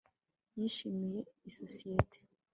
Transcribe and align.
yishimiye 0.59 1.19
isosiyete 1.49 2.17